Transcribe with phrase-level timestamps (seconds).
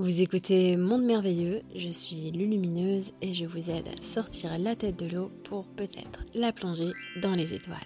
[0.00, 4.96] Vous écoutez Monde Merveilleux, je suis Lulumineuse et je vous aide à sortir la tête
[4.96, 7.76] de l'eau pour peut-être la plonger dans les étoiles.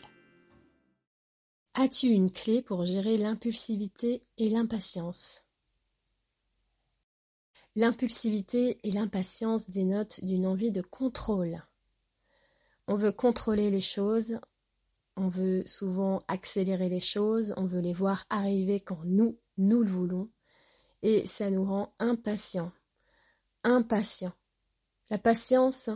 [1.75, 5.43] As-tu une clé pour gérer l'impulsivité et l'impatience?
[7.75, 11.65] L'impulsivité et l'impatience dénotent d'une envie de contrôle.
[12.87, 14.39] On veut contrôler les choses,
[15.17, 19.91] on veut souvent accélérer les choses, on veut les voir arriver quand nous, nous le
[19.91, 20.31] voulons
[21.05, 22.73] et ça nous rend impatients.
[23.63, 24.33] Impatients.
[25.11, 25.91] La patience,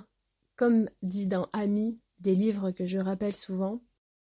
[0.54, 3.80] comme dit dans Ami, des livres que je rappelle souvent,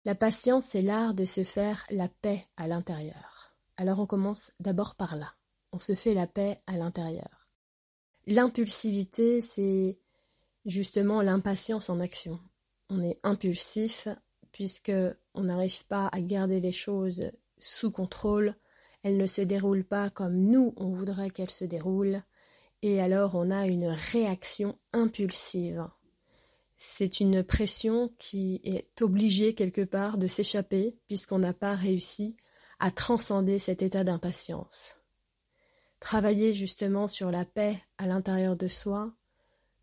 [0.05, 3.55] la patience c'est l'art de se faire la paix à l'intérieur.
[3.77, 5.35] Alors on commence d'abord par là.
[5.73, 7.49] On se fait la paix à l'intérieur.
[8.27, 9.99] L'impulsivité, c'est
[10.65, 12.39] justement l'impatience en action.
[12.89, 14.07] On est impulsif
[14.53, 14.93] puisque
[15.35, 18.55] on n'arrive pas à garder les choses sous contrôle,
[19.03, 22.23] elle ne se déroule pas comme nous on voudrait qu'elle se déroule,
[22.83, 25.87] et alors on a une réaction impulsive.
[26.77, 32.37] C'est une pression qui est obligée quelque part de s'échapper puisqu'on n'a pas réussi
[32.79, 34.95] à transcender cet état d'impatience.
[35.99, 39.13] Travailler justement sur la paix à l'intérieur de soi,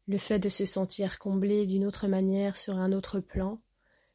[0.08, 3.60] le fait de se sentir comblé d'une autre manière sur un autre plan,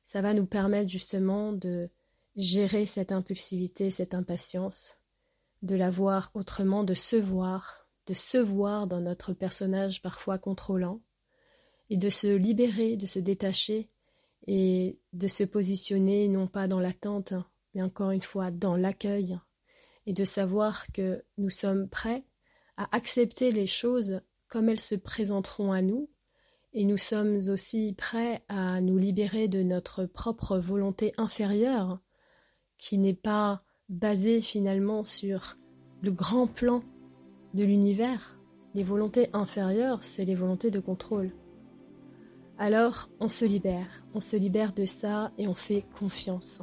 [0.03, 1.91] ça va nous permettre justement de
[2.37, 4.97] gérer cette impulsivité, cette impatience,
[5.63, 11.03] de la voir autrement, de se voir, de se voir dans notre personnage parfois contrôlant,
[11.91, 13.91] et de se libérer, de se détacher,
[14.47, 17.35] et de se positionner non pas dans l'attente,
[17.75, 19.39] mais encore une fois dans l'accueil,
[20.07, 22.25] et de savoir que nous sommes prêts
[22.77, 26.11] à accepter les choses comme elles se présenteront à nous,
[26.73, 32.01] et nous sommes aussi prêts à nous libérer de notre propre volonté inférieure,
[32.81, 35.57] qui n'est pas basée finalement sur
[36.03, 36.81] le grand plan
[37.55, 38.39] de l'univers.
[38.75, 41.33] Les volontés inférieures, c'est les volontés de contrôle.
[42.59, 46.61] Alors, on se libère, on se libère de ça et on fait confiance.